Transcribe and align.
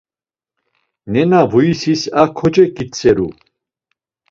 Nena 1.11 1.41
vuyisis 1.51 2.01
a 2.21 2.23
koç̌eǩitzeru. 2.37 3.29